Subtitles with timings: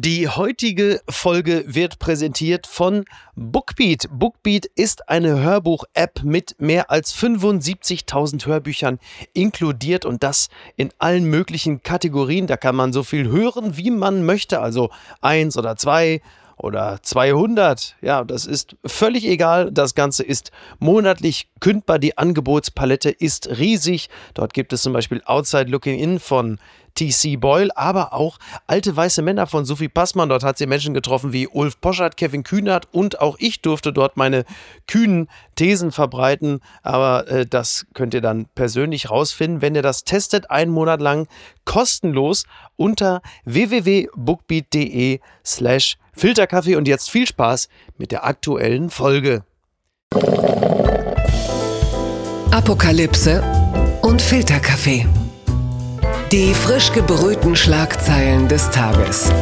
[0.00, 3.04] Die heutige Folge wird präsentiert von
[3.34, 4.06] Bookbeat.
[4.12, 9.00] Bookbeat ist eine Hörbuch-App mit mehr als 75.000 Hörbüchern
[9.32, 12.46] inkludiert und das in allen möglichen Kategorien.
[12.46, 14.90] Da kann man so viel hören, wie man möchte, also
[15.20, 16.22] eins oder zwei
[16.56, 17.96] oder 200.
[18.00, 19.72] Ja, das ist völlig egal.
[19.72, 21.98] Das Ganze ist monatlich kündbar.
[21.98, 24.10] Die Angebotspalette ist riesig.
[24.34, 26.58] Dort gibt es zum Beispiel Outside Looking In von
[26.98, 30.28] TC Boyle, aber auch alte weiße Männer von Sophie Passmann.
[30.28, 34.16] Dort hat sie Menschen getroffen wie Ulf Poschardt, Kevin Kühnert und auch ich durfte dort
[34.16, 34.44] meine
[34.88, 36.60] kühnen Thesen verbreiten.
[36.82, 41.28] Aber äh, das könnt ihr dann persönlich rausfinden, wenn ihr das testet, einen Monat lang
[41.64, 42.44] kostenlos
[42.76, 46.74] unter www.bookbeat.de slash Filterkaffee.
[46.76, 49.44] Und jetzt viel Spaß mit der aktuellen Folge.
[52.50, 53.42] Apokalypse
[54.02, 55.06] und Filterkaffee.
[56.32, 59.32] Die frisch gebrühten Schlagzeilen des Tages.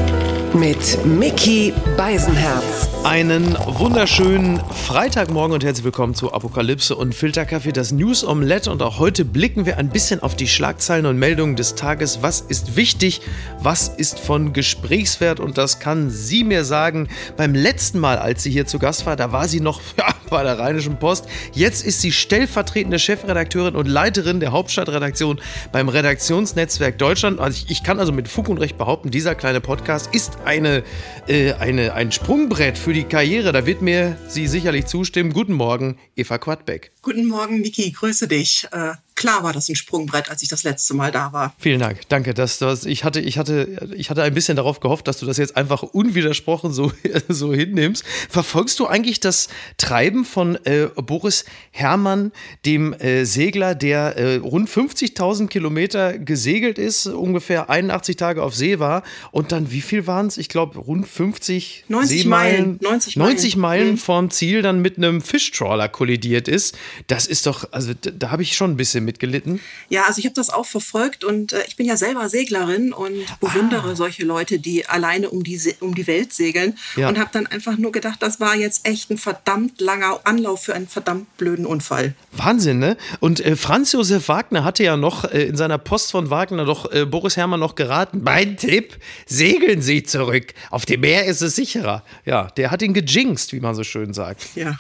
[0.53, 2.89] Mit Mickey Beisenherz.
[3.03, 8.71] Einen wunderschönen Freitagmorgen und herzlich willkommen zu Apokalypse und Filterkaffee, das News Omelette.
[8.71, 12.23] Und auch heute blicken wir ein bisschen auf die Schlagzeilen und Meldungen des Tages.
[12.23, 13.21] Was ist wichtig?
[13.61, 15.41] Was ist von Gesprächswert?
[15.41, 17.09] Und das kann sie mir sagen.
[17.37, 20.43] Beim letzten Mal, als sie hier zu Gast war, da war sie noch ja, bei
[20.43, 21.27] der Rheinischen Post.
[21.53, 25.41] Jetzt ist sie stellvertretende Chefredakteurin und Leiterin der Hauptstadtredaktion
[25.73, 27.41] beim Redaktionsnetzwerk Deutschland.
[27.41, 30.83] Also ich, ich kann also mit Fug und Recht behaupten, dieser kleine Podcast ist eine,
[31.27, 33.53] äh, eine, ein Sprungbrett für die Karriere.
[33.53, 35.33] Da wird mir sie sicherlich zustimmen.
[35.33, 36.93] Guten Morgen, Eva Quadbeck.
[37.03, 38.67] Guten Morgen, Niki, grüße dich.
[38.73, 41.55] Äh, klar war das ein Sprungbrett, als ich das letzte Mal da war.
[41.59, 42.35] Vielen Dank, danke.
[42.35, 45.39] Das, das, ich, hatte, ich, hatte, ich hatte ein bisschen darauf gehofft, dass du das
[45.39, 46.93] jetzt einfach unwidersprochen so,
[47.29, 48.05] so hinnimmst.
[48.29, 52.31] Verfolgst du eigentlich das Treiben von äh, Boris Herrmann,
[52.65, 58.79] dem äh, Segler, der äh, rund 50.000 Kilometer gesegelt ist, ungefähr 81 Tage auf See
[58.79, 60.37] war und dann, wie viel waren es?
[60.37, 62.79] Ich glaube, rund 50 90 Seemeilen, Meilen.
[62.83, 63.99] 90 Meilen, 90 Meilen Mhm.
[63.99, 66.77] vorm Ziel dann mit einem Fischtrawler kollidiert ist.
[67.07, 69.61] Das ist doch, also da, da habe ich schon ein bisschen mitgelitten.
[69.89, 73.25] Ja, also ich habe das auch verfolgt und äh, ich bin ja selber Seglerin und
[73.41, 77.09] bewundere solche Leute, die alleine um die, um die Welt segeln Ja.
[77.09, 80.75] und habe dann einfach nur gedacht, das war jetzt echt ein verdammt langer Anlauf für
[80.75, 82.15] einen verdammt blöden Unfall.
[82.33, 82.97] Wahnsinn, ne?
[83.21, 86.93] Und äh, Franz Josef Wagner hatte ja noch äh, in seiner Post von Wagner doch
[86.93, 88.21] äh, Boris Herrmann noch geraten.
[88.23, 88.97] Mein Tipp:
[89.27, 90.53] Segeln Sie zurück.
[90.71, 92.03] Auf dem Meer ist es sicherer.
[92.25, 94.43] Ja, der hat ihn gejinxt, wie man so schön sagt.
[94.57, 94.79] Ja,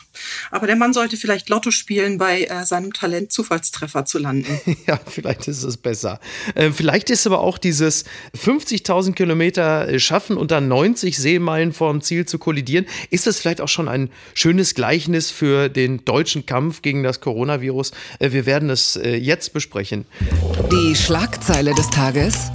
[0.50, 4.60] aber der Mann sollte vielleicht Lotto spielen, bei äh, seinem Talent Zufallstreffer zu landen.
[4.86, 6.20] Ja, vielleicht ist es besser.
[6.54, 8.04] Äh, vielleicht ist aber auch dieses
[8.36, 13.60] 50.000 Kilometer äh, schaffen und dann 90 Seemeilen vorm Ziel zu kollidieren, ist das vielleicht
[13.60, 17.92] auch schon ein schönes Gleichnis für den deutschen Kampf gegen das Coronavirus.
[18.18, 20.04] Äh, wir werden es äh, jetzt besprechen.
[20.70, 22.50] Die Schlagzeile des Tages.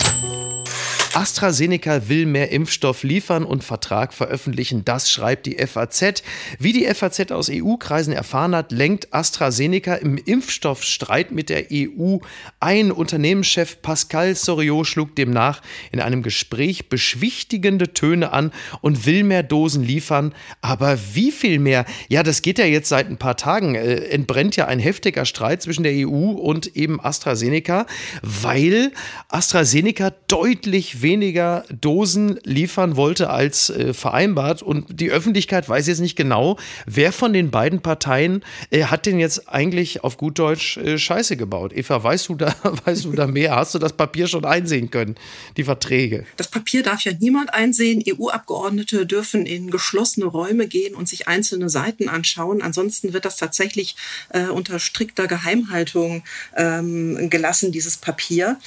[1.14, 4.86] AstraZeneca will mehr Impfstoff liefern und Vertrag veröffentlichen.
[4.86, 6.24] Das schreibt die FAZ.
[6.58, 12.20] Wie die FAZ aus EU-Kreisen erfahren hat, lenkt AstraZeneca im Impfstoffstreit mit der EU
[12.62, 12.92] ein.
[12.92, 15.62] Unternehmenschef Pascal Soriot schlug demnach
[15.92, 20.34] in einem Gespräch beschwichtigende Töne an und will mehr Dosen liefern.
[20.62, 21.86] Aber wie viel mehr?
[22.08, 23.76] Ja, das geht ja jetzt seit ein paar Tagen.
[23.76, 27.86] Äh, entbrennt ja ein heftiger Streit zwischen der EU und eben AstraZeneca,
[28.22, 28.94] weil
[29.28, 34.62] AstraZeneca deutlich weniger Dosen liefern wollte als äh, vereinbart.
[34.62, 39.20] Und die Öffentlichkeit weiß jetzt nicht genau, wer von den beiden Parteien äh, hat denn
[39.20, 41.74] jetzt eigentlich auf gut Deutsch äh, Scheiße gebaut.
[41.74, 43.56] Eva, weißt du, da, weißt du da mehr?
[43.56, 45.16] Hast du das Papier schon einsehen können?
[45.58, 46.26] Die Verträge.
[46.38, 48.04] Das Papier darf ja niemand einsehen.
[48.08, 52.62] EU-Abgeordnete dürfen in geschlossene Räume gehen und sich einzelne Seiten anschauen.
[52.62, 53.96] Ansonsten wird das tatsächlich
[54.30, 56.24] äh, unter strikter Geheimhaltung
[56.56, 58.58] ähm, gelassen, dieses Papier.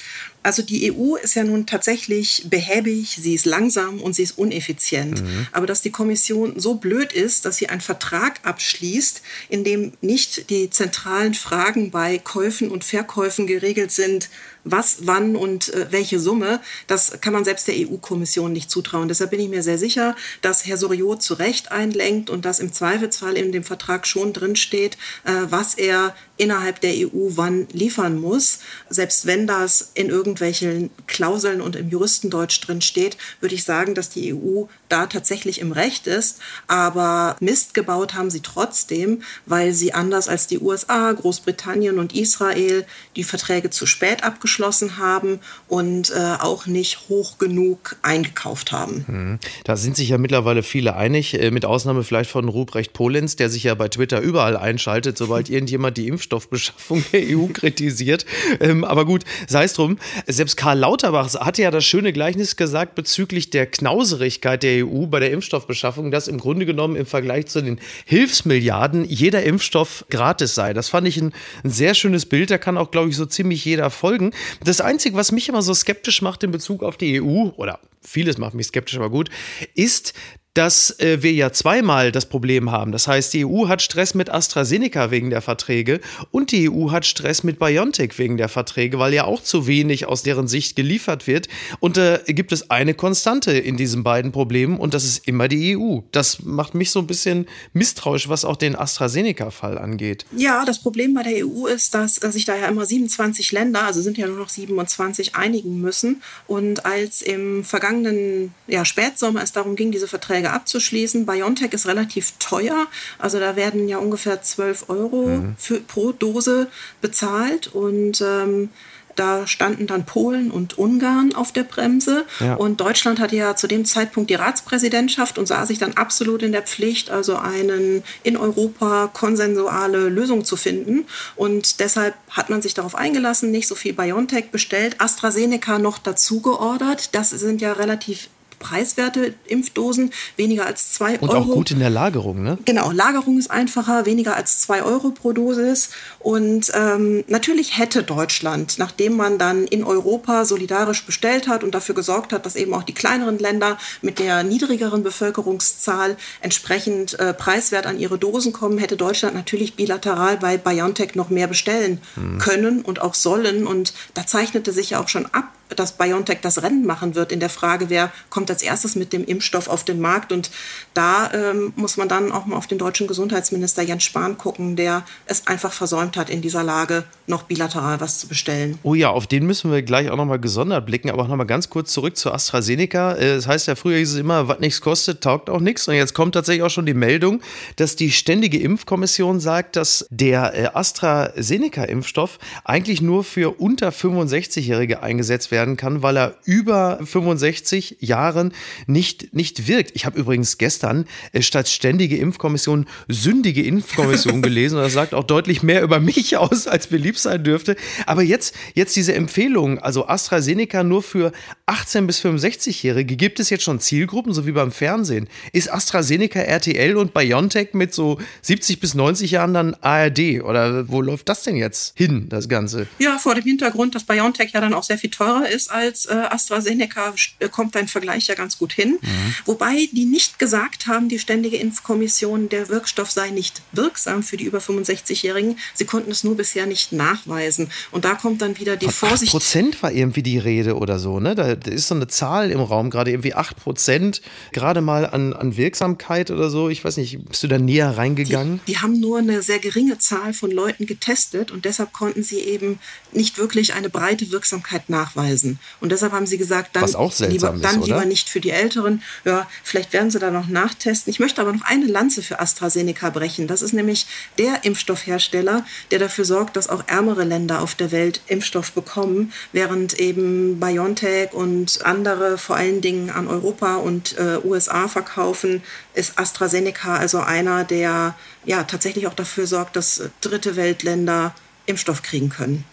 [0.45, 5.23] Also die EU ist ja nun tatsächlich behäbig, sie ist langsam und sie ist uneffizient.
[5.51, 10.51] Aber dass die Kommission so blöd ist, dass sie einen Vertrag abschließt, in dem nicht
[10.51, 14.29] die zentralen Fragen bei Käufen und Verkäufen geregelt sind,
[14.65, 19.07] was, wann und äh, welche Summe, das kann man selbst der EU-Kommission nicht zutrauen.
[19.07, 22.73] Deshalb bin ich mir sehr sicher, dass Herr Soriot zu Recht einlenkt und dass im
[22.73, 28.59] Zweifelsfall in dem Vertrag schon drinsteht, äh, was er innerhalb der EU wann liefern muss.
[28.89, 34.09] Selbst wenn das in irgendwelchen Klauseln und im Juristendeutsch drin steht, würde ich sagen, dass
[34.09, 36.39] die EU da tatsächlich im Recht ist.
[36.67, 42.85] Aber Mist gebaut haben sie trotzdem, weil sie anders als die USA, Großbritannien und Israel
[43.15, 49.05] die Verträge zu spät abgeschlossen abgeschlossen haben und äh, auch nicht hoch genug eingekauft haben.
[49.07, 49.39] Mhm.
[49.63, 53.49] Da sind sich ja mittlerweile viele einig, äh, mit Ausnahme vielleicht von Ruprecht Polenz, der
[53.49, 58.25] sich ja bei Twitter überall einschaltet, sobald irgendjemand die Impfstoffbeschaffung der EU kritisiert.
[58.59, 59.97] Ähm, aber gut, sei es drum.
[60.25, 65.19] Selbst Karl Lauterbach hatte ja das schöne Gleichnis gesagt bezüglich der Knauserigkeit der EU bei
[65.19, 70.73] der Impfstoffbeschaffung, dass im Grunde genommen im Vergleich zu den Hilfsmilliarden jeder Impfstoff gratis sei.
[70.73, 72.51] Das fand ich ein, ein sehr schönes Bild.
[72.51, 74.31] Da kann auch, glaube ich, so ziemlich jeder folgen.
[74.63, 78.37] Das Einzige, was mich immer so skeptisch macht in Bezug auf die EU, oder vieles
[78.37, 79.29] macht mich skeptisch, aber gut,
[79.73, 80.13] ist,
[80.55, 82.91] dass äh, wir ja zweimal das Problem haben.
[82.91, 85.99] Das heißt, die EU hat Stress mit AstraZeneca wegen der Verträge
[86.31, 90.07] und die EU hat Stress mit BioNTech wegen der Verträge, weil ja auch zu wenig
[90.07, 91.49] aus deren Sicht geliefert wird.
[91.81, 95.49] Und da äh, gibt es eine Konstante in diesen beiden Problemen und das ist immer
[95.49, 95.99] die EU.
[96.11, 100.25] Das macht mich so ein bisschen misstrauisch, was auch den AstraZeneca-Fall angeht.
[100.35, 103.83] Ja, das Problem bei der EU ist, dass äh, sich da ja immer 27 Länder,
[103.83, 106.21] also sind ja nur noch 27, einigen müssen.
[106.47, 111.25] Und als im vergangenen ja, Spätsommer es darum ging, diese Verträge Verträge abzuschließen.
[111.25, 112.87] BioNTech ist relativ teuer.
[113.19, 115.55] Also da werden ja ungefähr 12 Euro mhm.
[115.57, 116.67] für, pro Dose
[117.01, 117.67] bezahlt.
[117.67, 118.69] Und ähm,
[119.15, 122.25] da standen dann Polen und Ungarn auf der Bremse.
[122.41, 122.55] Ja.
[122.55, 126.51] Und Deutschland hatte ja zu dem Zeitpunkt die Ratspräsidentschaft und sah sich dann absolut in
[126.51, 131.05] der Pflicht, also einen in Europa konsensuale Lösung zu finden.
[131.37, 136.41] Und deshalb hat man sich darauf eingelassen, nicht so viel BioNTech bestellt, AstraZeneca noch dazu
[136.41, 137.15] geordert.
[137.15, 138.27] Das sind ja relativ
[138.59, 141.41] preiswerte Impfdosen, weniger als zwei Und Euro.
[141.43, 142.57] Und auch gut in der Lagerung, ne?
[142.65, 145.89] Genau, Lagerung ist einfacher, weniger als zwei Euro pro Dosis.
[146.19, 151.95] Und ähm, natürlich hätte Deutschland, nachdem man dann in Europa solidarisch bestellt hat und dafür
[151.95, 157.85] gesorgt hat, dass eben auch die kleineren Länder mit der niedrigeren Bevölkerungszahl entsprechend äh, preiswert
[157.85, 162.39] an ihre Dosen kommen, hätte Deutschland natürlich bilateral bei BioNTech noch mehr bestellen hm.
[162.39, 163.67] können und auch sollen.
[163.67, 167.39] Und da zeichnete sich ja auch schon ab, dass BioNTech das Rennen machen wird in
[167.39, 170.31] der Frage, wer kommt als erstes mit dem Impfstoff auf den Markt.
[170.31, 170.51] Und
[170.93, 175.03] da ähm, muss man dann auch mal auf den deutschen Gesundheitsminister Jens Spahn gucken, der
[175.25, 178.77] es einfach versäumt hat, in dieser Lage noch bilateral was zu bestellen.
[178.83, 181.69] Oh ja, auf den müssen wir gleich auch nochmal gesondert blicken, aber auch nochmal ganz
[181.69, 183.15] kurz zurück zu AstraZeneca.
[183.15, 185.87] Äh, das heißt ja, früher hieß es immer, was nichts kostet, taugt auch nichts.
[185.87, 187.41] Und jetzt kommt tatsächlich auch schon die Meldung,
[187.77, 195.51] dass die Ständige Impfkommission sagt, dass der äh, AstraZeneca-Impfstoff eigentlich nur für unter 65-Jährige eingesetzt
[195.51, 198.51] werden werden kann, weil er über 65 Jahren
[198.87, 199.91] nicht, nicht wirkt.
[199.93, 205.23] Ich habe übrigens gestern äh, statt ständige Impfkommission sündige Impfkommission gelesen und das sagt auch
[205.23, 207.77] deutlich mehr über mich aus, als lieb sein dürfte.
[208.05, 211.31] Aber jetzt, jetzt diese Empfehlung, also AstraZeneca nur für
[211.67, 215.29] 18 bis 65-Jährige, gibt es jetzt schon Zielgruppen, so wie beim Fernsehen?
[215.53, 220.41] Ist AstraZeneca RTL und BioNTech mit so 70 bis 90 Jahren dann ARD?
[220.43, 222.87] Oder wo läuft das denn jetzt hin, das Ganze?
[222.99, 226.13] Ja, vor dem Hintergrund, dass BioNTech ja dann auch sehr viel teurer ist als äh,
[226.13, 228.99] AstraZeneca, äh, kommt dein Vergleich ja ganz gut hin.
[229.01, 229.35] Mhm.
[229.45, 234.45] Wobei die nicht gesagt haben, die Ständige Impfkommission, der Wirkstoff sei nicht wirksam für die
[234.45, 235.57] über 65-Jährigen.
[235.73, 237.69] Sie konnten es nur bisher nicht nachweisen.
[237.91, 239.29] Und da kommt dann wieder die Von Vorsicht.
[239.29, 241.35] 8 Prozent war irgendwie die Rede oder so, ne?
[241.35, 244.21] Da ist so eine Zahl im Raum, gerade irgendwie 8 Prozent,
[244.51, 246.69] gerade mal an, an Wirksamkeit oder so.
[246.69, 248.61] Ich weiß nicht, bist du da näher reingegangen?
[248.67, 252.39] Die, die haben nur eine sehr geringe Zahl von Leuten getestet und deshalb konnten sie
[252.39, 252.79] eben
[253.11, 255.34] nicht wirklich eine breite Wirksamkeit nachweisen.
[255.79, 256.85] Und deshalb haben sie gesagt, dann,
[257.29, 259.01] lieber, dann ist, lieber nicht für die Älteren.
[259.23, 261.11] Ja, vielleicht werden sie da noch nachtesten.
[261.11, 263.47] Ich möchte aber noch eine Lanze für AstraZeneca brechen.
[263.47, 268.21] Das ist nämlich der Impfstoffhersteller, der dafür sorgt, dass auch ärmere Länder auf der Welt
[268.27, 274.87] Impfstoff bekommen, während eben BioNTech und andere vor allen Dingen an Europa und äh, USA
[274.87, 278.15] verkaufen, ist AstraZeneca also einer, der
[278.45, 281.33] ja tatsächlich auch dafür sorgt, dass dritte Weltländer
[281.65, 282.63] Impfstoff kriegen können.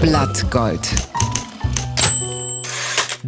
[0.00, 0.88] Blattgold.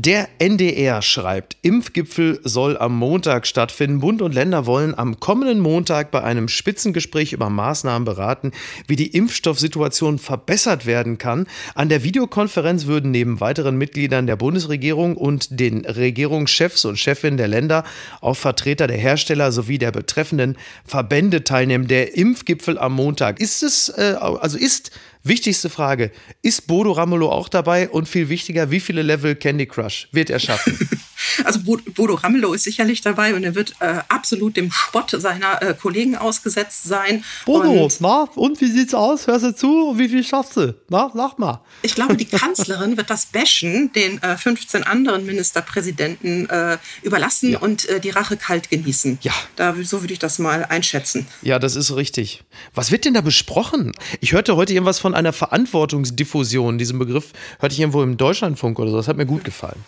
[0.00, 3.99] Der NDR schreibt, Impfgipfel soll am Montag stattfinden.
[3.99, 8.52] Bund und Länder wollen am kommenden Montag bei einem Spitzengespräch über Maßnahmen beraten,
[8.87, 11.49] wie die Impfstoffsituation verbessert werden kann.
[11.75, 17.49] An der Videokonferenz würden neben weiteren Mitgliedern der Bundesregierung und den Regierungschefs und Chefinnen der
[17.49, 17.83] Länder
[18.21, 21.88] auch Vertreter der Hersteller sowie der betreffenden Verbände teilnehmen.
[21.88, 23.40] Der Impfgipfel am Montag.
[23.40, 24.93] Ist es, äh, also ist
[25.28, 27.88] Wichtigste Frage: Ist Bodo Ramelow auch dabei?
[27.90, 30.78] Und viel wichtiger, wie viele Level Candy Crush wird er schaffen?
[31.44, 35.75] Also Bodo Ramelow ist sicherlich dabei und er wird äh, absolut dem Spott seiner äh,
[35.75, 37.25] Kollegen ausgesetzt sein.
[37.47, 39.26] Bodo, und, na, und wie sieht's aus?
[39.26, 39.88] Hörst du zu?
[39.90, 40.75] Und wie viel schaffst du?
[40.88, 41.61] Na, sag mal.
[41.82, 47.58] Ich glaube, die Kanzlerin wird das Bashen den äh, 15 anderen Ministerpräsidenten äh, überlassen ja.
[47.58, 49.18] und äh, die Rache kalt genießen.
[49.23, 49.32] Ja.
[49.56, 51.26] Da, so würde ich das mal einschätzen.
[51.42, 52.44] Ja, das ist richtig.
[52.75, 53.92] Was wird denn da besprochen?
[54.20, 56.78] Ich hörte heute irgendwas von einer Verantwortungsdiffusion.
[56.78, 58.97] Diesen Begriff hörte ich irgendwo im Deutschlandfunk oder so.
[58.97, 59.85] Das hat mir gut gefallen.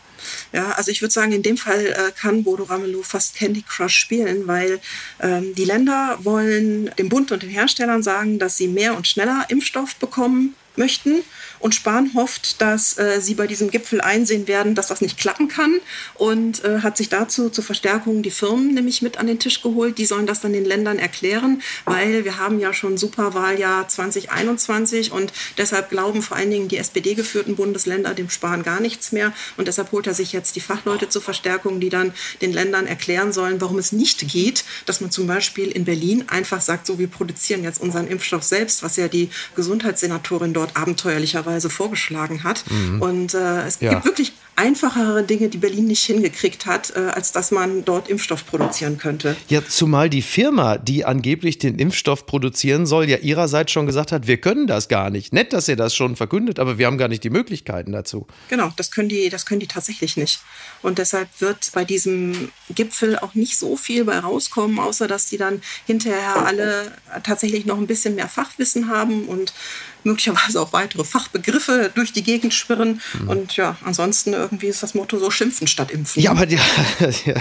[0.52, 3.96] Ja, also ich würde sagen, in dem Fall äh, kann Bodo Ramelow fast Candy Crush
[3.96, 4.80] spielen, weil
[5.20, 9.44] ähm, die Länder wollen dem Bund und den Herstellern sagen, dass sie mehr und schneller
[9.49, 11.22] Impfstoff bekommen möchten.
[11.60, 15.48] Und Spahn hofft, dass äh, sie bei diesem Gipfel einsehen werden, dass das nicht klappen
[15.48, 15.74] kann
[16.14, 19.98] und äh, hat sich dazu zur Verstärkung die Firmen nämlich mit an den Tisch geholt.
[19.98, 25.34] Die sollen das dann den Ländern erklären, weil wir haben ja schon Superwahljahr 2021 und
[25.58, 29.92] deshalb glauben vor allen Dingen die SPD-geführten Bundesländer dem Spahn gar nichts mehr und deshalb
[29.92, 33.78] holt er sich jetzt die Fachleute zur Verstärkung, die dann den Ländern erklären sollen, warum
[33.78, 37.82] es nicht geht, dass man zum Beispiel in Berlin einfach sagt, so wir produzieren jetzt
[37.82, 42.64] unseren Impfstoff selbst, was ja die Gesundheitssenatorin dort abenteuerlicherweise Weise vorgeschlagen hat.
[42.71, 43.02] Mhm.
[43.02, 43.90] Und äh, es ja.
[43.90, 48.47] gibt wirklich einfachere Dinge, die Berlin nicht hingekriegt hat, äh, als dass man dort Impfstoff
[48.47, 49.37] produzieren könnte.
[49.49, 54.26] Ja, zumal die Firma, die angeblich den Impfstoff produzieren soll, ja ihrerseits schon gesagt hat,
[54.26, 55.33] wir können das gar nicht.
[55.33, 58.26] Nett, dass ihr das schon verkündet, aber wir haben gar nicht die Möglichkeiten dazu.
[58.50, 60.40] Genau, das können die, das können die tatsächlich nicht.
[60.83, 65.38] Und deshalb wird bei diesem Gipfel auch nicht so viel bei rauskommen, außer dass die
[65.38, 69.55] dann hinterher alle tatsächlich noch ein bisschen mehr Fachwissen haben und
[70.04, 73.00] möglicherweise auch weitere Fachbegriffe durch die Gegend schwirren.
[73.21, 73.28] Mhm.
[73.28, 76.23] Und ja, ansonsten irgendwie ist das Motto so schimpfen statt impfen.
[76.23, 76.61] Ja, aber ja,
[77.26, 77.35] ja,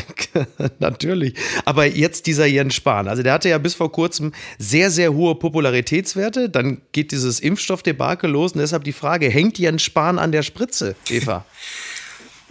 [0.80, 1.36] natürlich.
[1.66, 5.36] Aber jetzt dieser Jens Spahn, also der hatte ja bis vor kurzem sehr, sehr hohe
[5.36, 6.50] Popularitätswerte.
[6.50, 10.96] Dann geht dieses Impfstoffdebakel los und deshalb die Frage, hängt Jens Spahn an der Spritze,
[11.10, 11.46] Eva?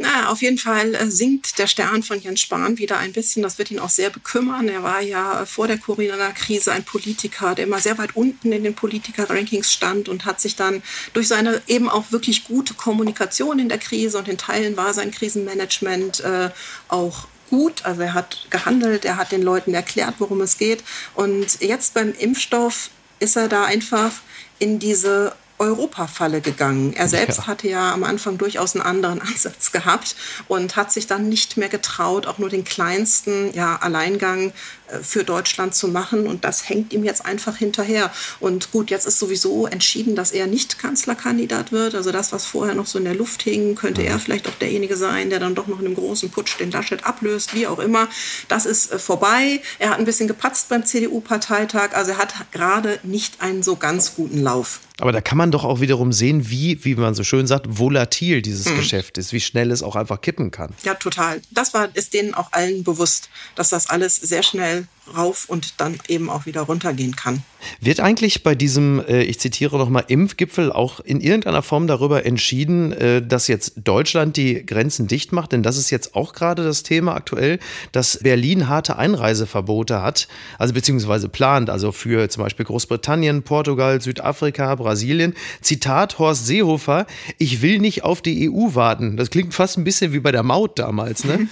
[0.00, 3.42] Na, auf jeden Fall äh, sinkt der Stern von Jens Spahn wieder ein bisschen.
[3.42, 4.68] Das wird ihn auch sehr bekümmern.
[4.68, 8.74] Er war ja vor der Corona-Krise ein Politiker, der immer sehr weit unten in den
[8.74, 13.78] Politiker-Rankings stand und hat sich dann durch seine eben auch wirklich gute Kommunikation in der
[13.78, 16.50] Krise und in Teilen war sein Krisenmanagement äh,
[16.86, 17.84] auch gut.
[17.84, 20.84] Also er hat gehandelt, er hat den Leuten erklärt, worum es geht.
[21.14, 24.12] Und jetzt beim Impfstoff ist er da einfach
[24.60, 26.92] in diese Europafalle gegangen.
[26.92, 27.46] Er selbst ja.
[27.46, 31.68] hatte ja am Anfang durchaus einen anderen Ansatz gehabt und hat sich dann nicht mehr
[31.68, 34.52] getraut, auch nur den kleinsten ja, Alleingang
[35.02, 36.26] für Deutschland zu machen.
[36.26, 38.12] Und das hängt ihm jetzt einfach hinterher.
[38.40, 41.94] Und gut, jetzt ist sowieso entschieden, dass er nicht Kanzlerkandidat wird.
[41.94, 44.96] Also das, was vorher noch so in der Luft hing, könnte er vielleicht auch derjenige
[44.96, 48.08] sein, der dann doch noch in einem großen Putsch den Laschet ablöst, wie auch immer.
[48.48, 49.60] Das ist äh, vorbei.
[49.78, 51.94] Er hat ein bisschen gepatzt beim CDU-Parteitag.
[51.94, 54.80] Also er hat gerade nicht einen so ganz guten Lauf.
[55.00, 58.42] Aber da kann man doch auch wiederum sehen, wie, wie man so schön sagt, volatil
[58.42, 58.76] dieses mhm.
[58.76, 60.74] Geschäft ist, wie schnell es auch einfach kippen kann.
[60.82, 61.40] Ja, total.
[61.50, 64.77] Das war, ist denen auch allen bewusst, dass das alles sehr schnell
[65.16, 67.42] rauf und dann eben auch wieder runtergehen kann.
[67.80, 72.92] Wird eigentlich bei diesem, äh, ich zitiere nochmal, Impfgipfel auch in irgendeiner Form darüber entschieden,
[72.92, 75.52] äh, dass jetzt Deutschland die Grenzen dicht macht?
[75.52, 77.58] Denn das ist jetzt auch gerade das Thema aktuell,
[77.92, 84.74] dass Berlin harte Einreiseverbote hat, also beziehungsweise plant, also für zum Beispiel Großbritannien, Portugal, Südafrika,
[84.74, 85.34] Brasilien.
[85.60, 87.06] Zitat Horst Seehofer,
[87.38, 89.16] ich will nicht auf die EU warten.
[89.16, 91.48] Das klingt fast ein bisschen wie bei der Maut damals, ne?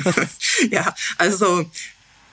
[0.70, 1.64] ja, also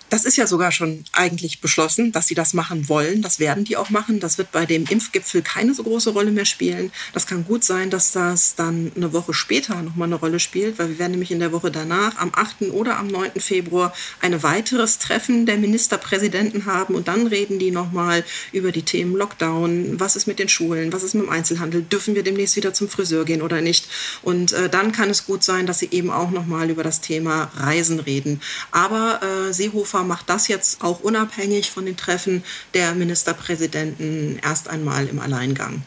[0.09, 3.21] das ist ja sogar schon eigentlich beschlossen, dass sie das machen wollen.
[3.21, 4.19] Das werden die auch machen.
[4.19, 6.91] Das wird bei dem Impfgipfel keine so große Rolle mehr spielen.
[7.13, 10.89] Das kann gut sein, dass das dann eine Woche später nochmal eine Rolle spielt, weil
[10.89, 12.71] wir werden nämlich in der Woche danach, am 8.
[12.71, 13.31] oder am 9.
[13.39, 16.93] Februar, ein weiteres Treffen der Ministerpräsidenten haben.
[16.93, 21.03] Und dann reden die nochmal über die Themen Lockdown, was ist mit den Schulen, was
[21.03, 23.87] ist mit dem Einzelhandel, dürfen wir demnächst wieder zum Friseur gehen oder nicht.
[24.21, 27.51] Und äh, dann kann es gut sein, dass sie eben auch nochmal über das Thema
[27.55, 28.41] Reisen reden.
[28.71, 34.67] Aber äh, Seehofer Hannover macht das jetzt auch unabhängig von den Treffen der Ministerpräsidenten erst
[34.67, 35.83] einmal im Alleingang.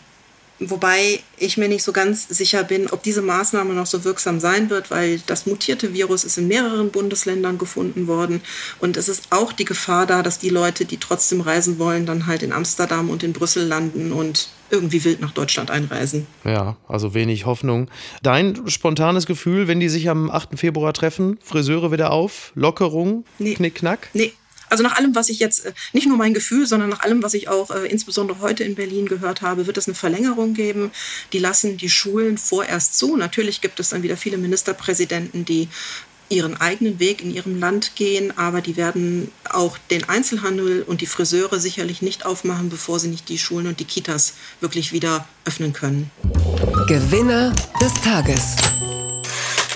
[0.60, 4.70] Wobei ich mir nicht so ganz sicher bin, ob diese Maßnahme noch so wirksam sein
[4.70, 8.40] wird, weil das mutierte Virus ist in mehreren Bundesländern gefunden worden.
[8.80, 12.26] Und es ist auch die Gefahr da, dass die Leute, die trotzdem reisen wollen, dann
[12.26, 16.26] halt in Amsterdam und in Brüssel landen und irgendwie wild nach Deutschland einreisen.
[16.44, 17.88] Ja, also wenig Hoffnung.
[18.22, 20.58] Dein spontanes Gefühl, wenn die sich am 8.
[20.58, 23.54] Februar treffen, Friseure wieder auf, Lockerung, nee.
[23.54, 24.10] Knick, Knack?
[24.12, 24.32] Nee,
[24.70, 27.34] also nach allem, was ich jetzt, äh, nicht nur mein Gefühl, sondern nach allem, was
[27.34, 30.90] ich auch äh, insbesondere heute in Berlin gehört habe, wird es eine Verlängerung geben.
[31.32, 33.16] Die lassen die Schulen vorerst zu.
[33.16, 35.68] Natürlich gibt es dann wieder viele Ministerpräsidenten, die
[36.30, 41.06] ihren eigenen Weg in ihrem Land gehen, aber die werden auch den Einzelhandel und die
[41.06, 45.72] Friseure sicherlich nicht aufmachen, bevor sie nicht die Schulen und die Kitas wirklich wieder öffnen
[45.72, 46.10] können.
[46.86, 48.56] Gewinner des Tages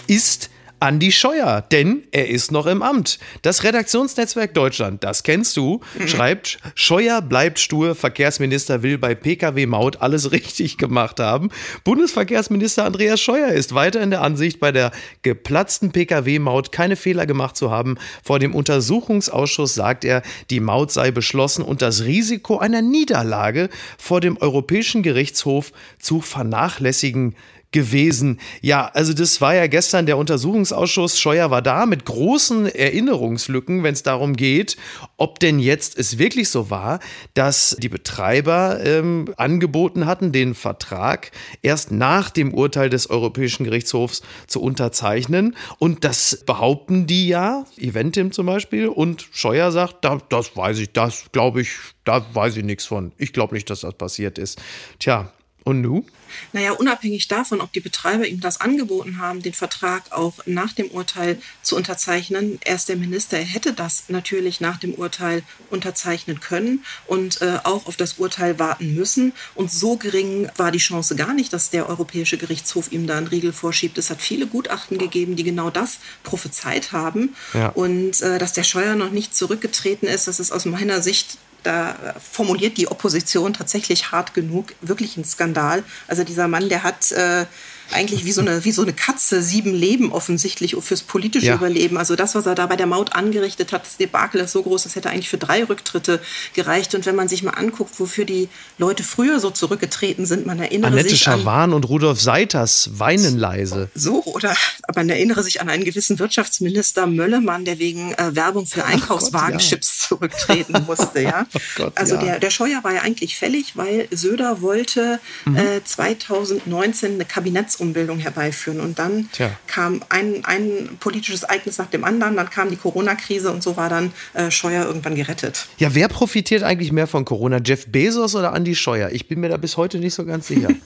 [0.06, 0.50] ist
[0.82, 3.20] Andi Scheuer, denn er ist noch im Amt.
[3.42, 10.32] Das Redaktionsnetzwerk Deutschland, das kennst du, schreibt, Scheuer bleibt stur, Verkehrsminister will bei Pkw-Maut alles
[10.32, 11.50] richtig gemacht haben.
[11.84, 14.90] Bundesverkehrsminister Andreas Scheuer ist weiter in der Ansicht, bei der
[15.22, 17.96] geplatzten Pkw-Maut keine Fehler gemacht zu haben.
[18.24, 24.20] Vor dem Untersuchungsausschuss sagt er, die Maut sei beschlossen und das Risiko einer Niederlage vor
[24.20, 25.70] dem Europäischen Gerichtshof
[26.00, 27.36] zu vernachlässigen
[27.72, 28.38] gewesen.
[28.60, 31.18] Ja, also das war ja gestern der Untersuchungsausschuss.
[31.18, 34.76] Scheuer war da mit großen Erinnerungslücken, wenn es darum geht,
[35.16, 37.00] ob denn jetzt es wirklich so war,
[37.34, 44.22] dass die Betreiber ähm, angeboten hatten, den Vertrag erst nach dem Urteil des Europäischen Gerichtshofs
[44.46, 45.56] zu unterzeichnen.
[45.78, 48.88] Und das behaupten die ja, Eventim zum Beispiel.
[48.88, 51.70] Und Scheuer sagt, da, das weiß ich, das glaube ich,
[52.04, 53.12] da weiß ich nichts von.
[53.16, 54.60] Ich glaube nicht, dass das passiert ist.
[54.98, 55.32] Tja,
[55.64, 56.04] und nu?
[56.52, 60.88] Naja, unabhängig davon, ob die Betreiber ihm das angeboten haben, den Vertrag auch nach dem
[60.88, 66.40] Urteil zu unterzeichnen, er ist der Minister, er hätte das natürlich nach dem Urteil unterzeichnen
[66.40, 69.32] können und äh, auch auf das Urteil warten müssen.
[69.54, 73.26] Und so gering war die Chance gar nicht, dass der Europäische Gerichtshof ihm da einen
[73.26, 73.98] Riegel vorschiebt.
[73.98, 77.34] Es hat viele Gutachten gegeben, die genau das prophezeit haben.
[77.54, 77.68] Ja.
[77.68, 82.14] Und äh, dass der Scheuer noch nicht zurückgetreten ist, das ist aus meiner Sicht da
[82.20, 85.84] formuliert die Opposition tatsächlich hart genug, wirklich ein Skandal.
[86.08, 87.46] Also dieser Mann, der hat äh,
[87.90, 91.54] eigentlich wie so, eine, wie so eine Katze sieben Leben offensichtlich fürs politische ja.
[91.56, 91.98] Überleben.
[91.98, 94.84] Also das, was er da bei der Maut angerichtet hat, das Debakel ist so groß,
[94.84, 96.20] das hätte eigentlich für drei Rücktritte
[96.54, 96.94] gereicht.
[96.94, 98.48] Und wenn man sich mal anguckt, wofür die
[98.78, 103.90] Leute früher so zurückgetreten sind, man erinnere Annette sich Schawan und Rudolf Seiters weinen leise.
[103.94, 104.56] So, oder
[104.94, 110.08] man erinnere sich an einen gewissen Wirtschaftsminister Möllemann, der wegen äh, Werbung für Einkaufswagenchips ja.
[110.08, 111.20] zurücktreten musste.
[111.22, 111.46] Ja?
[111.54, 112.22] oh Gott, also ja.
[112.22, 115.56] der, der Scheuer war ja eigentlich fällig, weil Söder wollte mhm.
[115.56, 118.80] äh, 2019 eine Kabinetts Umbildung herbeiführen.
[118.80, 119.50] Und dann Tja.
[119.66, 123.88] kam ein, ein politisches Ereignis nach dem anderen, dann kam die Corona-Krise und so war
[123.88, 125.66] dann äh, Scheuer irgendwann gerettet.
[125.78, 127.60] Ja, wer profitiert eigentlich mehr von Corona?
[127.64, 129.10] Jeff Bezos oder Andy Scheuer?
[129.10, 130.68] Ich bin mir da bis heute nicht so ganz sicher.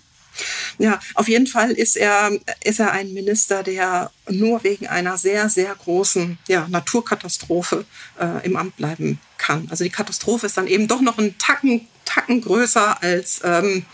[0.79, 2.31] Ja, auf jeden Fall ist er,
[2.63, 7.85] ist er ein Minister, der nur wegen einer sehr, sehr großen ja, Naturkatastrophe
[8.21, 9.67] äh, im Amt bleiben kann.
[9.71, 13.87] Also die Katastrophe ist dann eben doch noch einen Tacken, Tacken größer als ähm,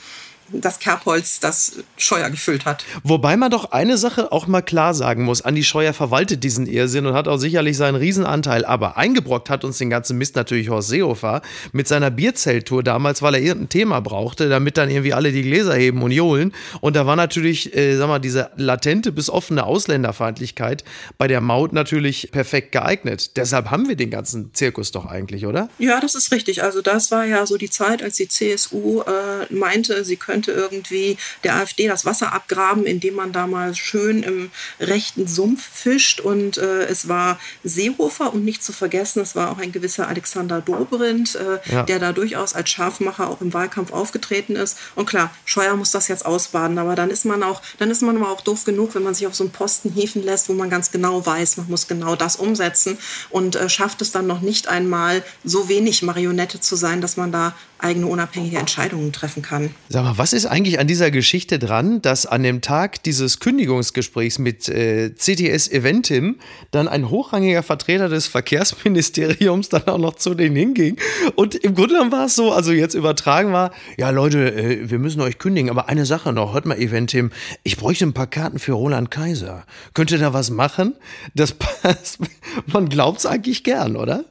[0.53, 2.85] das Kerbholz, das Scheuer gefüllt hat.
[3.03, 5.43] Wobei man doch eine Sache auch mal klar sagen muss.
[5.43, 8.65] Andi Scheuer verwaltet diesen Irrsinn und hat auch sicherlich seinen Riesenanteil.
[8.65, 11.43] Aber eingebrockt hat uns den ganzen Mist natürlich Horst Seehofer
[11.73, 15.75] mit seiner Bierzelttour damals, weil er irgendein Thema brauchte, damit dann irgendwie alle die Gläser
[15.75, 16.53] heben und johlen.
[16.81, 20.85] Und da war natürlich, äh, sag mal, diese latente bis offene Ausländerfeindlichkeit
[21.19, 23.37] bei der Maut natürlich perfekt geeignet.
[23.37, 25.69] Deshalb haben wir den ganzen Zirkus doch eigentlich, oder?
[25.79, 26.63] Ja, das ist richtig.
[26.63, 30.53] Also das war ja so die Zeit, als die CSU äh, meinte, sie könnte könnte
[30.53, 34.51] irgendwie der AfD das Wasser abgraben, indem man da mal schön im
[34.81, 36.21] rechten Sumpf fischt.
[36.21, 40.61] Und äh, es war Seehofer und nicht zu vergessen, es war auch ein gewisser Alexander
[40.61, 41.83] Dobrindt, äh, ja.
[41.85, 44.79] der da durchaus als Scharfmacher auch im Wahlkampf aufgetreten ist.
[44.97, 48.17] Und klar, Scheuer muss das jetzt ausbaden, aber dann ist man auch, dann ist man
[48.17, 50.71] aber auch doof genug, wenn man sich auf so einen Posten hieven lässt, wo man
[50.71, 52.99] ganz genau weiß, man muss genau das umsetzen
[53.31, 57.31] und äh, schafft es dann noch nicht einmal so wenig Marionette zu sein, dass man
[57.31, 59.75] da eigene unabhängige Entscheidungen treffen kann.
[59.89, 64.39] Sag mal, was ist eigentlich an dieser Geschichte dran, dass an dem Tag dieses Kündigungsgesprächs
[64.39, 66.39] mit äh, CTS Eventim
[66.71, 70.97] dann ein hochrangiger Vertreter des Verkehrsministeriums dann auch noch zu denen hinging
[71.37, 74.99] und im Grunde genommen war es so, also jetzt übertragen war, ja Leute, äh, wir
[74.99, 77.31] müssen euch kündigen, aber eine Sache noch, hört mal Eventim,
[77.63, 79.65] ich bräuchte ein paar Karten für Roland Kaiser.
[79.95, 80.95] Könnt ihr da was machen?
[81.35, 82.19] Das passt,
[82.67, 84.25] man glaubt es eigentlich gern, oder?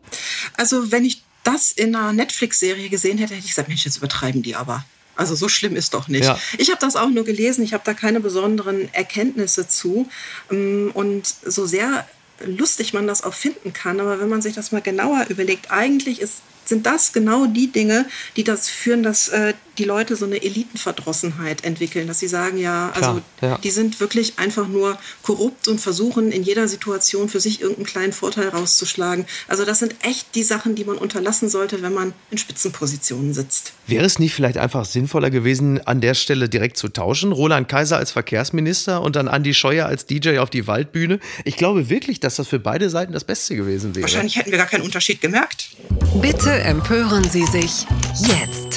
[0.57, 4.41] Also wenn ich das in einer Netflix-Serie gesehen hätte, hätte ich gesagt, Mensch, jetzt übertreiben
[4.41, 4.85] die aber.
[5.15, 6.25] Also so schlimm ist doch nicht.
[6.25, 6.39] Ja.
[6.57, 10.09] Ich habe das auch nur gelesen, ich habe da keine besonderen Erkenntnisse zu.
[10.51, 12.07] Ähm, und so sehr
[12.45, 16.21] lustig man das auch finden kann, aber wenn man sich das mal genauer überlegt, eigentlich
[16.21, 16.41] ist
[16.71, 18.05] sind das genau die Dinge,
[18.37, 22.91] die das führen, dass äh, die Leute so eine Elitenverdrossenheit entwickeln, dass sie sagen, ja,
[22.93, 23.57] also Klar, ja.
[23.57, 28.13] die sind wirklich einfach nur korrupt und versuchen in jeder Situation für sich irgendeinen kleinen
[28.13, 29.25] Vorteil rauszuschlagen.
[29.47, 33.73] Also das sind echt die Sachen, die man unterlassen sollte, wenn man in Spitzenpositionen sitzt.
[33.87, 37.31] Wäre es nicht vielleicht einfach sinnvoller gewesen, an der Stelle direkt zu tauschen?
[37.31, 41.19] Roland Kaiser als Verkehrsminister und dann Andi Scheuer als DJ auf die Waldbühne?
[41.43, 44.03] Ich glaube wirklich, dass das für beide Seiten das Beste gewesen wäre.
[44.03, 45.71] Wahrscheinlich hätten wir gar keinen Unterschied gemerkt.
[46.21, 48.70] Bitte empören Sie sich jetzt.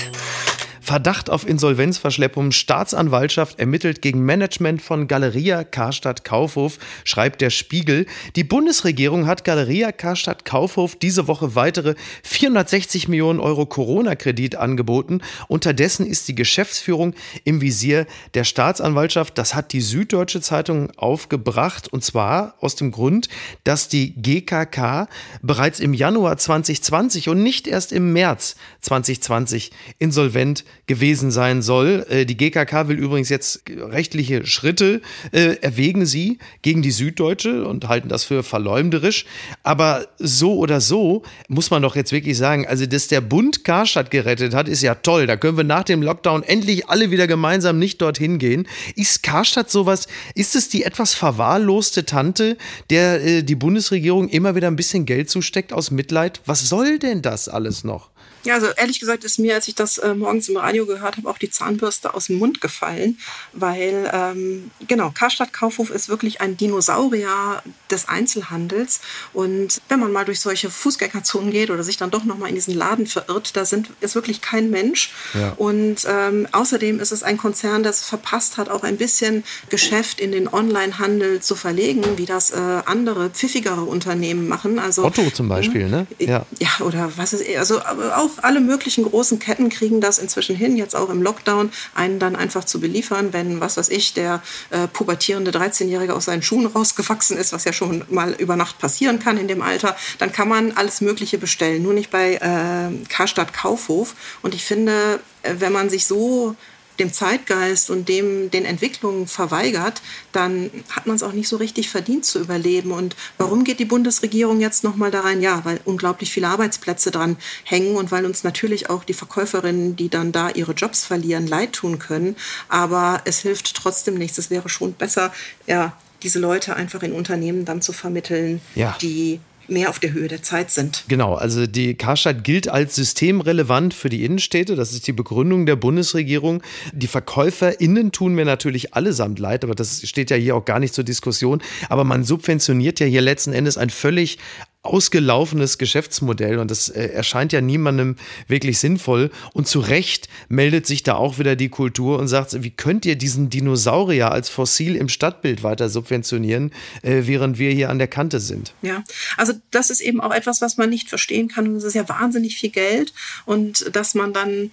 [0.85, 2.53] Verdacht auf Insolvenzverschleppung.
[2.53, 8.05] Staatsanwaltschaft ermittelt gegen Management von Galeria Karstadt Kaufhof, schreibt der Spiegel.
[8.37, 15.23] Die Bundesregierung hat Galeria Karstadt Kaufhof diese Woche weitere 460 Millionen Euro Corona-Kredit angeboten.
[15.49, 19.39] Unterdessen ist die Geschäftsführung im Visier der Staatsanwaltschaft.
[19.39, 23.31] Das hat die Süddeutsche Zeitung aufgebracht und zwar aus dem Grund,
[23.65, 25.09] dass die GKK
[25.41, 32.07] bereits im Januar 2020 und nicht erst im März 2020 insolvent gewesen sein soll.
[32.09, 35.01] Äh, die GKK will übrigens jetzt rechtliche Schritte
[35.33, 39.25] äh, erwägen sie gegen die Süddeutsche und halten das für verleumderisch.
[39.63, 44.11] Aber so oder so muss man doch jetzt wirklich sagen, also dass der Bund Karstadt
[44.11, 45.27] gerettet hat, ist ja toll.
[45.27, 48.67] Da können wir nach dem Lockdown endlich alle wieder gemeinsam nicht dorthin gehen.
[48.95, 52.57] Ist Karstadt sowas, ist es die etwas verwahrloste Tante,
[52.91, 56.41] der äh, die Bundesregierung immer wieder ein bisschen Geld zusteckt aus Mitleid?
[56.47, 58.14] Was soll denn das alles noch?
[58.45, 61.29] Ja, also ehrlich gesagt ist mir, als ich das äh, morgens im Radio gehört habe,
[61.29, 63.19] auch die Zahnbürste aus dem Mund gefallen,
[63.53, 69.01] weil ähm, genau, Karstadt Kaufhof ist wirklich ein Dinosaurier des Einzelhandels
[69.33, 72.55] und wenn man mal durch solche Fußgängerzonen geht oder sich dann doch noch mal in
[72.55, 75.53] diesen Laden verirrt, da sind, ist wirklich kein Mensch ja.
[75.57, 80.33] und ähm, außerdem ist es ein Konzern, das verpasst hat, auch ein bisschen Geschäft in
[80.33, 84.79] den Onlinehandel zu verlegen, wie das äh, andere pfiffigere Unternehmen machen.
[84.79, 86.07] Also Otto zum Beispiel, ne?
[86.19, 90.77] Ja, ja oder was ist also auch alle möglichen großen Ketten kriegen das inzwischen hin,
[90.77, 94.89] jetzt auch im Lockdown, einen dann einfach zu beliefern, wenn, was weiß ich, der äh,
[94.89, 99.37] pubertierende 13-Jährige aus seinen Schuhen rausgewachsen ist, was ja schon mal über Nacht passieren kann
[99.37, 104.15] in dem Alter, dann kann man alles Mögliche bestellen, nur nicht bei äh, Karstadt Kaufhof.
[104.43, 106.57] Und ich finde, äh, wenn man sich so
[106.99, 110.03] dem Zeitgeist und dem den Entwicklungen verweigert,
[110.33, 112.93] dann hat man es auch nicht so richtig verdient zu überleben.
[112.93, 115.43] Und warum geht die Bundesregierung jetzt noch mal da rein?
[115.43, 120.09] Ja, weil unglaublich viele Arbeitsplätze dran hängen und weil uns natürlich auch die Verkäuferinnen, die
[120.09, 122.37] dann da ihre Jobs verlieren, leid tun können.
[122.69, 124.39] Aber es hilft trotzdem nichts.
[124.39, 125.33] Es wäre schon besser,
[125.67, 128.97] ja, diese Leute einfach in Unternehmen dann zu vermitteln, ja.
[129.01, 131.05] die mehr auf der Höhe der Zeit sind.
[131.09, 134.77] Genau, also die Karstadt gilt als systemrelevant für die Innenstädte.
[134.77, 136.63] Das ist die Begründung der Bundesregierung.
[136.93, 140.95] Die VerkäuferInnen tun mir natürlich allesamt leid, aber das steht ja hier auch gar nicht
[140.95, 141.63] zur Diskussion.
[141.89, 144.39] Aber man subventioniert ja hier letzten Endes ein völlig
[144.85, 148.17] ausgelaufenes Geschäftsmodell und das äh, erscheint ja niemandem
[148.49, 149.31] wirklich sinnvoll.
[149.55, 153.17] Und zu Recht meldet sich da auch wieder die Kultur und sagt, wie könnt ihr
[153.17, 156.71] diesen Dinosaurier als Fossil im Stadtbild weiter subventionieren,
[157.03, 158.75] äh, während wir hier an der Kante sind?
[158.83, 159.03] Ja,
[159.39, 162.07] also das ist eben auch etwas, was man nicht verstehen kann und es ist ja
[162.09, 163.15] wahnsinnig viel Geld
[163.47, 164.71] und dass man dann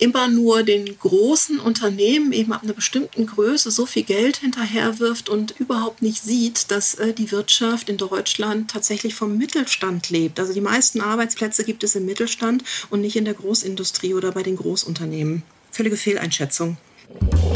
[0.00, 5.54] immer nur den großen Unternehmen eben ab einer bestimmten Größe so viel Geld hinterherwirft und
[5.58, 10.40] überhaupt nicht sieht, dass äh, die Wirtschaft in Deutschland tatsächlich vom Mittelstand lebt.
[10.40, 14.42] Also die meisten Arbeitsplätze gibt es im Mittelstand und nicht in der Großindustrie oder bei
[14.42, 15.42] den Großunternehmen.
[15.70, 16.76] Völlige Fehleinschätzung.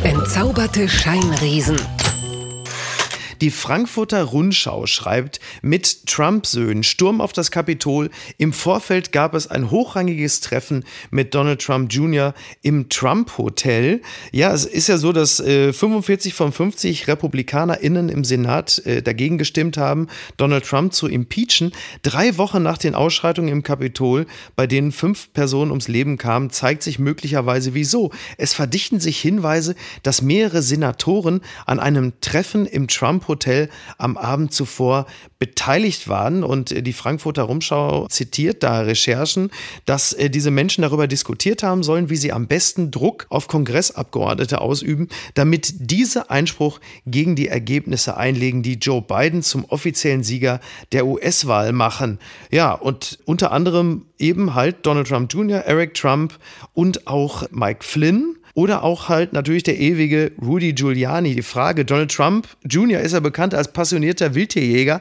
[0.03, 1.77] Entzauberte Scheinriesen.
[3.45, 8.09] Die Frankfurter Rundschau schreibt mit Trump-Söhnen Sturm auf das Kapitol.
[8.39, 12.33] Im Vorfeld gab es ein hochrangiges Treffen mit Donald Trump Jr.
[12.63, 14.01] im Trump-Hotel.
[14.33, 19.37] Ja, es ist ja so, dass äh, 45 von 50 RepublikanerInnen im Senat äh, dagegen
[19.37, 20.07] gestimmt haben,
[20.39, 21.73] Donald Trump zu impeachen.
[22.03, 24.25] Drei Wochen nach den Ausschreitungen im Kapitol,
[24.57, 28.11] bei denen fünf Personen ums Leben kamen, zeigt sich möglicherweise wieso.
[28.39, 33.69] Es verdichten sich Hinweise, dass mehrere Senatoren an einem Treffen im Trump Hotel
[33.99, 35.07] am Abend zuvor
[35.39, 36.45] beteiligt waren.
[36.45, 39.51] Und die Frankfurter Rumschau zitiert da Recherchen,
[39.85, 44.61] dass äh, diese Menschen darüber diskutiert haben sollen, wie sie am besten Druck auf Kongressabgeordnete
[44.61, 50.61] ausüben, damit diese Einspruch gegen die Ergebnisse einlegen, die Joe Biden zum offiziellen Sieger
[50.93, 52.19] der US-Wahl machen.
[52.51, 56.39] Ja, und unter anderem eben halt Donald Trump Jr., Eric Trump
[56.73, 58.34] und auch Mike Flynn.
[58.55, 61.35] Oder auch halt natürlich der ewige Rudy Giuliani.
[61.35, 63.01] Die Frage, Donald Trump Jr.
[63.01, 65.01] ist ja bekannt als passionierter Wildtierjäger.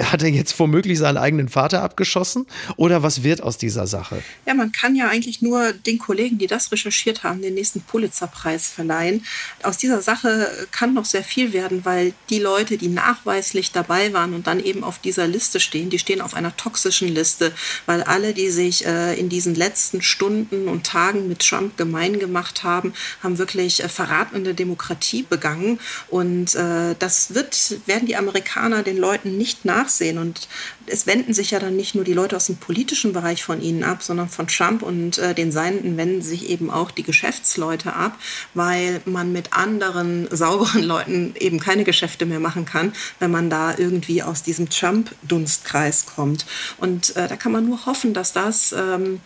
[0.00, 2.46] Hat er jetzt womöglich seinen eigenen Vater abgeschossen?
[2.76, 4.22] Oder was wird aus dieser Sache?
[4.46, 8.68] Ja, man kann ja eigentlich nur den Kollegen, die das recherchiert haben, den nächsten Pulitzerpreis
[8.68, 9.22] verleihen.
[9.62, 14.32] Aus dieser Sache kann noch sehr viel werden, weil die Leute, die nachweislich dabei waren
[14.32, 17.52] und dann eben auf dieser Liste stehen, die stehen auf einer toxischen Liste,
[17.84, 22.64] weil alle, die sich äh, in diesen letzten Stunden und Tagen mit Trump gemein gemacht
[22.64, 25.80] haben, haben wirklich äh, Verrat an der Demokratie begangen.
[26.08, 30.18] Und äh, das wird, werden die Amerikaner den Leuten nicht nachsehen.
[30.18, 30.48] Und
[30.86, 33.84] es wenden sich ja dann nicht nur die Leute aus dem politischen Bereich von ihnen
[33.84, 38.18] ab, sondern von Trump und äh, den Seinen wenden sich eben auch die Geschäftsleute ab,
[38.54, 43.74] weil man mit anderen sauberen Leuten eben keine Geschäfte mehr machen kann, wenn man da
[43.76, 46.46] irgendwie aus diesem Trump-Dunstkreis kommt.
[46.78, 49.20] Und äh, da kann man nur hoffen, dass das ähm,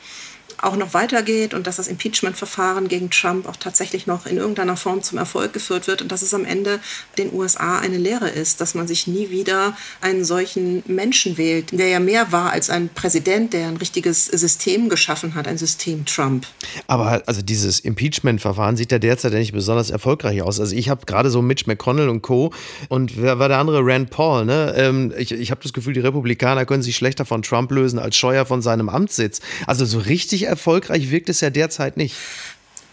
[0.63, 5.03] auch noch weitergeht und dass das Impeachment-Verfahren gegen Trump auch tatsächlich noch in irgendeiner Form
[5.03, 6.81] zum Erfolg geführt wird und dass es am Ende
[7.17, 11.89] den USA eine Lehre ist, dass man sich nie wieder einen solchen Menschen wählt, der
[11.89, 16.47] ja mehr war als ein Präsident, der ein richtiges System geschaffen hat, ein System Trump.
[16.87, 20.61] Aber also dieses Impeachment-Verfahren sieht ja derzeit nicht besonders erfolgreich aus.
[20.61, 22.53] Also ich habe gerade so Mitch McConnell und Co.
[22.89, 23.81] und wer war der andere?
[23.85, 24.45] Rand Paul.
[24.45, 24.75] Ne?
[24.77, 28.17] Ähm, ich ich habe das Gefühl, die Republikaner können sich schlechter von Trump lösen als
[28.17, 29.41] Scheuer von seinem Amtssitz.
[29.67, 32.15] Also so richtig erfolgreich wirkt es ja derzeit nicht.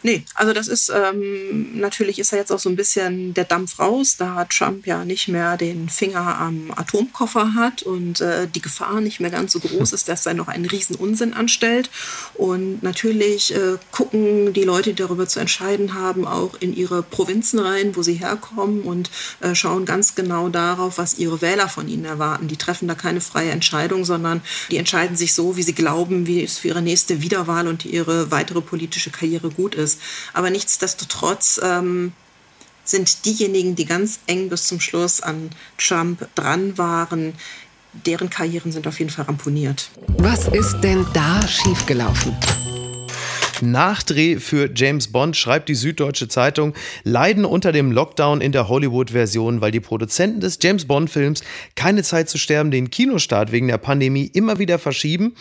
[0.06, 3.80] Nee, also das ist ähm, natürlich ist ja jetzt auch so ein bisschen der Dampf
[3.80, 9.02] raus, da Trump ja nicht mehr den Finger am Atomkoffer hat und äh, die Gefahr
[9.02, 11.90] nicht mehr ganz so groß ist, dass er noch einen riesen Unsinn anstellt.
[12.36, 17.58] Und natürlich äh, gucken die Leute, die darüber zu entscheiden haben, auch in ihre Provinzen
[17.58, 22.06] rein, wo sie herkommen und äh, schauen ganz genau darauf, was ihre Wähler von ihnen
[22.06, 22.48] erwarten.
[22.48, 26.44] Die treffen da keine freie Entscheidung, sondern die entscheiden sich so, wie sie glauben, wie
[26.44, 29.95] es für ihre nächste Wiederwahl und ihre weitere politische Karriere gut ist.
[30.34, 32.14] Aber nichtsdestotrotz ähm,
[32.84, 37.34] sind diejenigen, die ganz eng bis zum Schluss an Trump dran waren,
[38.06, 39.90] deren Karrieren sind auf jeden Fall ramponiert.
[40.18, 42.36] Was ist denn da schiefgelaufen?
[43.62, 49.62] Nachdreh für James Bond, schreibt die Süddeutsche Zeitung, leiden unter dem Lockdown in der Hollywood-Version,
[49.62, 51.44] weil die Produzenten des James Bond-Films
[51.76, 55.36] keine Zeit zu sterben den Kinostart wegen der Pandemie immer wieder verschieben,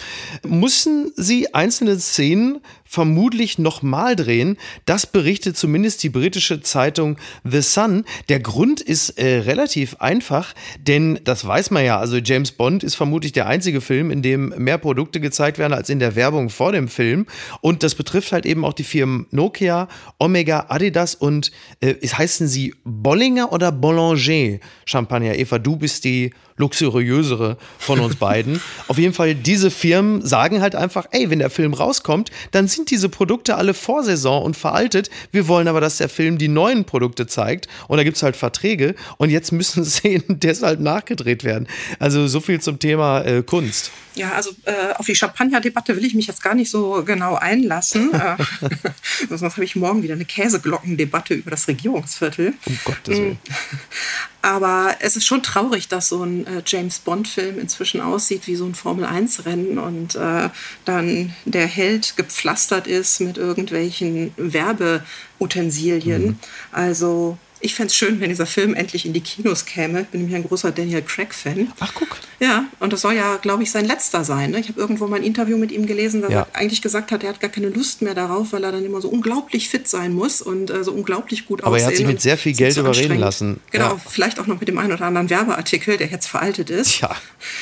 [0.47, 4.57] müssen sie einzelne Szenen vermutlich nochmal drehen.
[4.87, 8.05] Das berichtet zumindest die britische Zeitung The Sun.
[8.29, 11.99] Der Grund ist äh, relativ einfach, denn das weiß man ja.
[11.99, 15.89] Also James Bond ist vermutlich der einzige Film, in dem mehr Produkte gezeigt werden als
[15.89, 17.27] in der Werbung vor dem Film.
[17.61, 19.89] Und das betrifft halt eben auch die Firmen Nokia,
[20.19, 25.37] Omega, Adidas und äh, heißen sie Bollinger oder Boulanger Champagner.
[25.37, 28.61] Eva, du bist die luxuriösere von uns beiden.
[28.89, 32.91] Auf jeden Fall, diese Firmen sagen halt einfach, ey, wenn der Film rauskommt, dann sind
[32.91, 35.11] diese Produkte alle vor Saison und veraltet.
[35.33, 37.67] Wir wollen aber, dass der Film die neuen Produkte zeigt.
[37.89, 38.95] Und da gibt es halt Verträge.
[39.17, 41.67] Und jetzt müssen Szenen deshalb nachgedreht werden.
[41.99, 43.91] Also so viel zum Thema äh, Kunst.
[44.15, 47.94] Ja, also äh, auf die Champagner-Debatte will ich mich jetzt gar nicht so genau einlassen.
[47.95, 48.37] Äh,
[49.29, 52.55] sonst habe ich morgen wieder eine Käseglockendebatte über das Regierungsviertel.
[52.67, 53.33] Um Gottes Willen.
[53.33, 53.39] Mm.
[54.43, 58.67] Aber es ist schon traurig, dass so ein äh, James Bond-Film inzwischen aussieht wie so
[58.67, 60.51] ein Formel-1-Rennen und äh,
[60.85, 66.27] dann der Held gepflastert ist mit irgendwelchen Werbeutensilien.
[66.27, 66.39] Mhm.
[66.73, 70.03] Also ich fände es schön, wenn dieser Film endlich in die Kinos käme.
[70.03, 71.73] Ich bin nämlich ein großer Daniel Craig-Fan.
[71.81, 72.09] Ach, guck.
[72.39, 74.51] Ja, und das soll ja, glaube ich, sein letzter sein.
[74.51, 74.61] Ne?
[74.61, 76.47] Ich habe irgendwo mal ein Interview mit ihm gelesen, dass ja.
[76.53, 79.01] er eigentlich gesagt hat, er hat gar keine Lust mehr darauf, weil er dann immer
[79.01, 81.67] so unglaublich fit sein muss und äh, so unglaublich gut aussehen.
[81.69, 83.61] Aber er hat sich mit sehr viel Geld überreden lassen.
[83.71, 84.01] Genau, ja.
[84.07, 87.01] vielleicht auch noch mit dem einen oder anderen Werbeartikel, der jetzt veraltet ist.
[87.01, 87.17] Ja.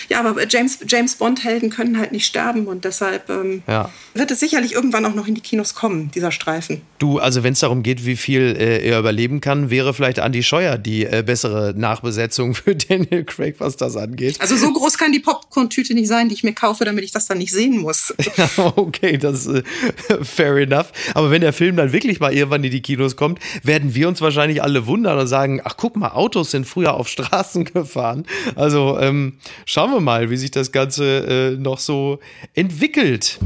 [0.09, 3.91] Ja, aber James, James Bond-Helden können halt nicht sterben und deshalb ähm, ja.
[4.15, 6.83] wird es sicherlich irgendwann auch noch in die Kinos kommen, dieser Streifen.
[6.99, 10.42] Du, also wenn es darum geht, wie viel äh, er überleben kann, wäre vielleicht Andy
[10.42, 14.40] Scheuer die äh, bessere Nachbesetzung für Daniel Craig, was das angeht.
[14.40, 17.26] Also so groß kann die Popcorn-Tüte nicht sein, die ich mir kaufe, damit ich das
[17.26, 18.14] dann nicht sehen muss.
[18.76, 19.64] okay, das ist
[20.09, 20.92] äh, fair enough.
[21.14, 24.20] Aber wenn der Film dann wirklich mal irgendwann in die Kinos kommt, werden wir uns
[24.20, 28.26] wahrscheinlich alle wundern und sagen, ach guck mal, Autos sind früher auf Straßen gefahren.
[28.55, 32.20] Also ähm, schauen wir mal, wie sich das Ganze äh, noch so
[32.55, 33.38] entwickelt.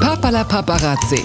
[0.00, 1.24] Papala Paparazzi.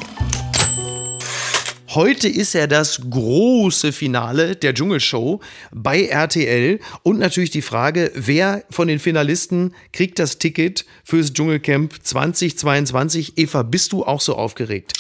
[1.94, 5.42] Heute ist ja das große Finale der Dschungelshow
[5.74, 11.94] bei RTL und natürlich die Frage, wer von den Finalisten kriegt das Ticket fürs Dschungelcamp
[12.02, 13.38] 2022?
[13.38, 14.94] Eva, bist du auch so aufgeregt?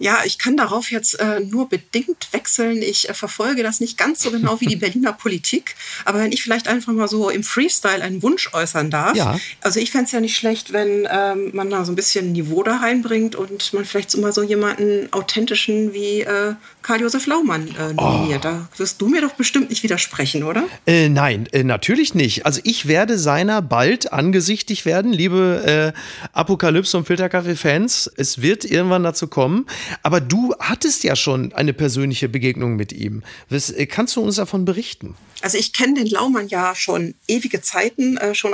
[0.00, 2.80] Ja, ich kann darauf jetzt äh, nur bedingt wechseln.
[2.80, 5.74] Ich äh, verfolge das nicht ganz so genau wie die Berliner Politik.
[6.06, 9.14] Aber wenn ich vielleicht einfach mal so im Freestyle einen Wunsch äußern darf.
[9.14, 9.38] Ja.
[9.60, 12.62] Also ich fände es ja nicht schlecht, wenn ähm, man da so ein bisschen Niveau
[12.62, 17.92] da reinbringt und man vielleicht so mal so jemanden authentischen wie äh, Karl-Josef Laumann äh,
[17.92, 18.44] nominiert.
[18.44, 18.48] Oh.
[18.48, 20.64] Da wirst du mir doch bestimmt nicht widersprechen, oder?
[20.86, 22.46] Äh, nein, äh, natürlich nicht.
[22.46, 28.10] Also ich werde seiner bald angesichtigt werden, liebe äh, Apokalypse und Filterkaffee-Fans.
[28.16, 29.66] Es wird irgendwann dazu kommen.
[30.02, 33.22] Aber du hattest ja schon eine persönliche Begegnung mit ihm.
[33.50, 35.14] Was, äh, kannst du uns davon berichten?
[35.42, 38.52] Also ich kenne den Laumann ja schon ewige Zeiten, schon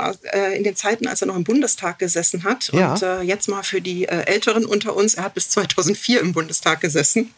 [0.54, 2.70] in den Zeiten, als er noch im Bundestag gesessen hat.
[2.72, 2.92] Ja.
[2.92, 7.34] Und jetzt mal für die Älteren unter uns, er hat bis 2004 im Bundestag gesessen.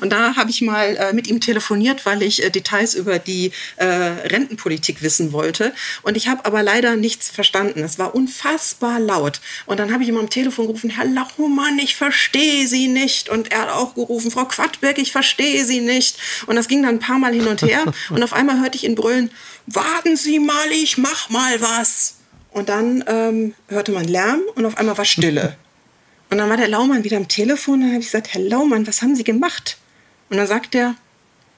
[0.00, 3.52] Und da habe ich mal äh, mit ihm telefoniert, weil ich äh, Details über die
[3.78, 5.72] Rentenpolitik wissen wollte.
[6.02, 7.80] Und ich habe aber leider nichts verstanden.
[7.80, 9.40] Es war unfassbar laut.
[9.66, 13.28] Und dann habe ich ihm am Telefon gerufen, Herr Laumann, ich verstehe Sie nicht.
[13.28, 16.16] Und er hat auch gerufen, Frau Quadbeck, ich verstehe Sie nicht.
[16.46, 17.84] Und das ging dann ein paar Mal hin und her.
[18.10, 19.30] Und auf einmal hörte ich in ihn brüllen,
[19.66, 22.16] warten Sie mal, ich mach mal was.
[22.50, 25.56] Und dann ähm, hörte man Lärm und auf einmal war Stille.
[26.32, 27.82] Und dann war der Laumann wieder am Telefon.
[27.82, 29.76] Dann habe ich gesagt, Herr Laumann, was haben Sie gemacht?
[30.30, 30.94] Und dann sagt er,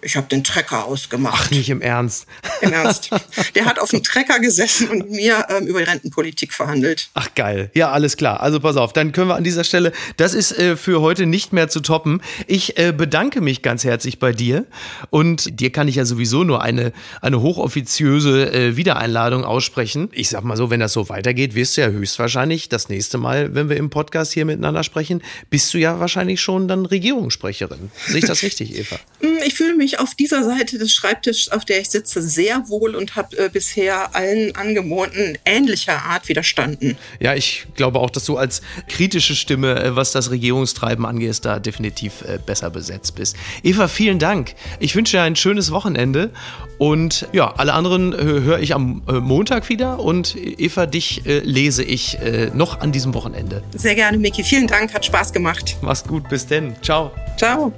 [0.05, 1.47] ich habe den Trecker ausgemacht.
[1.47, 2.27] Ach, nicht im Ernst.
[2.61, 3.11] Im Ernst.
[3.55, 7.09] Der hat auf dem Trecker gesessen und mir ähm, über die Rentenpolitik verhandelt.
[7.15, 7.71] Ach geil.
[7.75, 8.41] Ja, alles klar.
[8.41, 11.53] Also pass auf, dann können wir an dieser Stelle, das ist äh, für heute nicht
[11.53, 12.21] mehr zu toppen.
[12.47, 14.67] Ich äh, bedanke mich ganz herzlich bei dir
[15.11, 20.09] und dir kann ich ja sowieso nur eine, eine hochoffiziöse äh, Wiedereinladung aussprechen.
[20.13, 23.55] Ich sag mal so, wenn das so weitergeht, wirst du ja höchstwahrscheinlich das nächste Mal,
[23.55, 27.91] wenn wir im Podcast hier miteinander sprechen, bist du ja wahrscheinlich schon dann Regierungssprecherin.
[28.07, 28.97] Sehe ich das richtig, Eva?
[29.21, 32.95] Hm, ich fühle mich auf dieser Seite des Schreibtisches, auf der ich sitze, sehr wohl
[32.95, 36.97] und habe äh, bisher allen Angeboten ähnlicher Art widerstanden.
[37.21, 41.59] Ja, ich glaube auch, dass du als kritische Stimme, äh, was das Regierungstreiben angeht, da
[41.59, 43.37] definitiv äh, besser besetzt bist.
[43.63, 44.55] Eva, vielen Dank.
[44.81, 46.31] Ich wünsche dir ein schönes Wochenende
[46.79, 51.83] und ja, alle anderen äh, höre ich am äh, Montag wieder und Eva, dich lese
[51.83, 52.19] ich
[52.53, 53.63] noch an diesem Wochenende.
[53.75, 54.43] Sehr gerne, Miki.
[54.43, 55.77] Vielen Dank, hat Spaß gemacht.
[55.81, 56.75] Mach's gut, bis denn.
[56.83, 57.11] Ciao.
[57.37, 57.73] Ciao.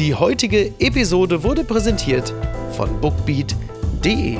[0.00, 2.32] Die heutige Episode wurde präsentiert
[2.74, 4.38] von bookbeat.de.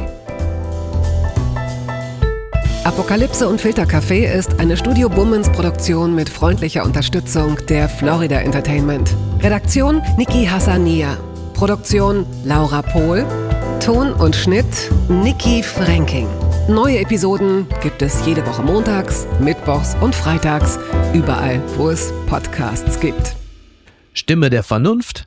[2.85, 9.15] Apokalypse und Filtercafé ist eine Studio Bummens Produktion mit freundlicher Unterstützung der Florida Entertainment.
[9.41, 11.19] Redaktion Niki Hassania.
[11.53, 13.27] Produktion Laura Pohl.
[13.85, 16.27] Ton und Schnitt Niki Franking.
[16.71, 20.79] Neue Episoden gibt es jede Woche montags, mittwochs und freitags,
[21.13, 23.37] überall, wo es Podcasts gibt.
[24.15, 25.27] Stimme der Vernunft